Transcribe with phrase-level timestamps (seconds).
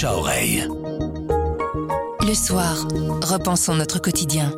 [0.00, 0.66] à oreille.
[2.26, 2.88] Le soir,
[3.22, 4.50] repensons notre quotidien.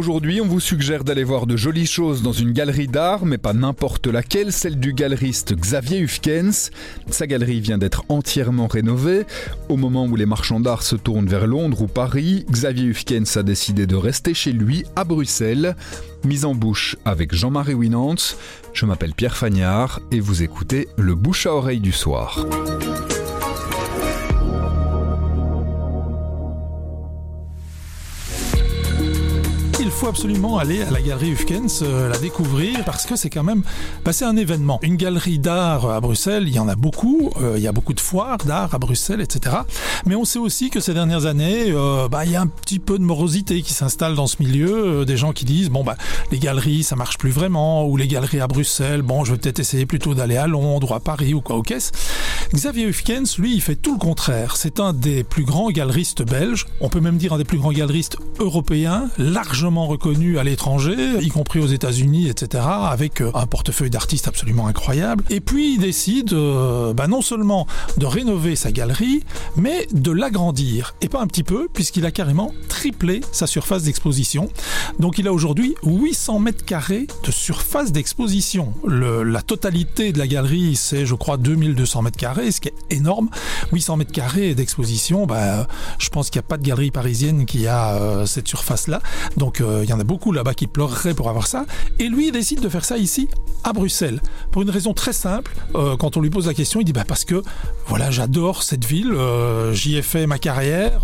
[0.00, 3.52] Aujourd'hui, on vous suggère d'aller voir de jolies choses dans une galerie d'art, mais pas
[3.52, 6.70] n'importe laquelle, celle du galeriste Xavier Hufkens.
[7.10, 9.26] Sa galerie vient d'être entièrement rénovée.
[9.68, 13.42] Au moment où les marchands d'art se tournent vers Londres ou Paris, Xavier Hufkens a
[13.42, 15.76] décidé de rester chez lui à Bruxelles.
[16.24, 18.38] Mise en bouche avec Jean-Marie Winantz.
[18.72, 22.46] Je m'appelle Pierre Fagnard et vous écoutez le bouche à oreille du soir.
[29.90, 33.42] Il faut absolument aller à la galerie Hufkens, euh, la découvrir, parce que c'est quand
[33.42, 33.64] même
[34.04, 34.78] bah, c'est un événement.
[34.82, 37.92] Une galerie d'art à Bruxelles, il y en a beaucoup, euh, il y a beaucoup
[37.92, 39.56] de foires d'art à Bruxelles, etc.
[40.06, 42.78] Mais on sait aussi que ces dernières années, euh, bah, il y a un petit
[42.78, 45.96] peu de morosité qui s'installe dans ce milieu, des gens qui disent, bon, bah,
[46.30, 49.58] les galeries, ça marche plus vraiment, ou les galeries à Bruxelles, bon, je vais peut-être
[49.58, 51.90] essayer plutôt d'aller à Londres ou à Paris ou quoi au caisse.
[52.52, 54.56] Xavier Hufkens, lui, il fait tout le contraire.
[54.56, 57.70] C'est un des plus grands galeristes belges, on peut même dire un des plus grands
[57.70, 63.90] galeristes européens, largement reconnu à l'étranger, y compris aux États-Unis, etc., avec euh, un portefeuille
[63.90, 65.22] d'artistes absolument incroyable.
[65.30, 69.22] Et puis il décide euh, bah, non seulement de rénover sa galerie,
[69.56, 70.96] mais de l'agrandir.
[71.02, 74.48] Et pas un petit peu, puisqu'il a carrément triplé sa surface d'exposition.
[74.98, 78.74] Donc il a aujourd'hui 800 mètres carrés de surface d'exposition.
[78.84, 83.28] La totalité de la galerie, c'est je crois 2200 mètres carrés, ce qui est énorme.
[83.72, 85.66] 800 mètres carrés d'exposition, bah,
[85.98, 89.00] je pense qu'il n'y a pas de galerie parisienne qui a euh, cette surface-là.
[89.36, 91.66] Donc euh, il y en a beaucoup là-bas qui pleureraient pour avoir ça.
[91.98, 93.28] Et lui, il décide de faire ça ici,
[93.64, 95.52] à Bruxelles, pour une raison très simple.
[95.74, 97.42] Euh, quand on lui pose la question, il dit bah parce que
[97.86, 99.14] voilà, j'adore cette ville,
[99.72, 101.02] j'y ai fait ma carrière,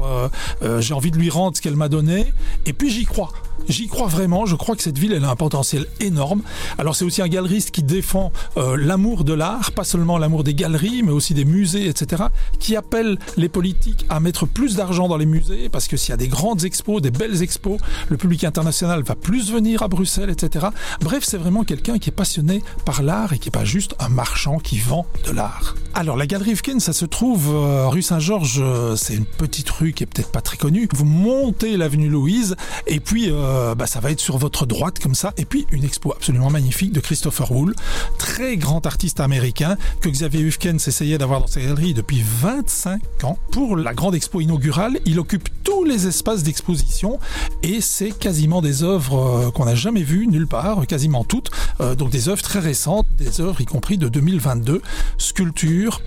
[0.78, 2.32] j'ai envie de lui rendre ce qu'elle m'a donné,
[2.64, 3.32] et puis j'y crois.
[3.68, 6.42] J'y crois vraiment, je crois que cette ville elle a un potentiel énorme.
[6.78, 10.54] Alors c'est aussi un galeriste qui défend euh, l'amour de l'art, pas seulement l'amour des
[10.54, 12.24] galeries, mais aussi des musées, etc.
[12.58, 16.14] Qui appelle les politiques à mettre plus d'argent dans les musées, parce que s'il y
[16.14, 20.30] a des grandes expos, des belles expos, le public international va plus venir à Bruxelles,
[20.30, 20.66] etc.
[21.00, 24.08] Bref, c'est vraiment quelqu'un qui est passionné par l'art et qui est pas juste un
[24.08, 25.74] marchand qui vend de l'art.
[25.98, 29.94] Alors la galerie Hufken, ça se trouve euh, rue Saint-Georges, euh, c'est une petite rue
[29.94, 30.86] qui est peut-être pas très connue.
[30.92, 32.54] Vous montez l'avenue Louise
[32.86, 35.32] et puis euh, bah, ça va être sur votre droite comme ça.
[35.38, 37.74] Et puis une expo absolument magnifique de Christopher Wool,
[38.18, 43.38] très grand artiste américain que Xavier Hufken s'essayait d'avoir dans sa galerie depuis 25 ans.
[43.50, 47.18] Pour la grande expo inaugurale, il occupe tous les espaces d'exposition
[47.62, 51.50] et c'est quasiment des œuvres qu'on n'a jamais vues nulle part, quasiment toutes.
[51.96, 54.82] Donc des œuvres très récentes, des œuvres y compris de 2022,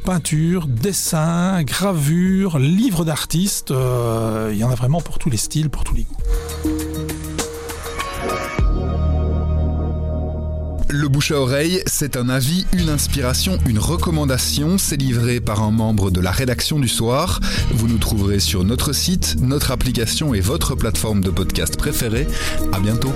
[0.04, 3.72] peinture, dessin, gravure, livres d'artistes.
[3.72, 6.18] Euh, il y en a vraiment pour tous les styles, pour tous les goûts.
[10.92, 14.78] Le bouche à oreille, c'est un avis, une inspiration, une recommandation.
[14.80, 17.40] C'est livré par un membre de la rédaction du soir.
[17.72, 22.28] Vous nous trouverez sur notre site, notre application et votre plateforme de podcast préférée.
[22.74, 23.14] À bientôt.